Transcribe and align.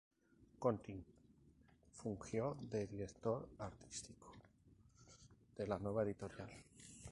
Conti 0.57 0.95
fungió 1.99 2.55
de 2.59 2.87
director 2.87 3.47
artístico 3.59 4.33
de 5.55 5.67
la 5.67 5.77
nueva 5.77 6.01
editorial. 6.01 6.49